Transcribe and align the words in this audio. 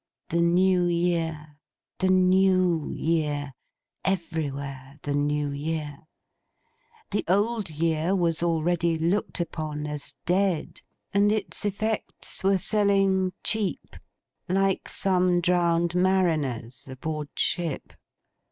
The 0.29 0.41
New 0.41 0.87
Year, 0.87 1.57
the 1.99 2.09
New 2.09 2.91
Year. 2.97 3.53
Everywhere 4.03 4.97
the 5.03 5.13
New 5.13 5.51
Year! 5.51 6.07
The 7.11 7.23
Old 7.27 7.69
Year 7.69 8.15
was 8.15 8.41
already 8.41 8.97
looked 8.97 9.39
upon 9.39 9.85
as 9.85 10.15
dead; 10.25 10.81
and 11.13 11.31
its 11.31 11.65
effects 11.65 12.43
were 12.43 12.57
selling 12.57 13.33
cheap, 13.43 13.95
like 14.49 14.89
some 14.89 15.39
drowned 15.39 15.93
mariner's 15.93 16.85
aboardship. 16.87 17.93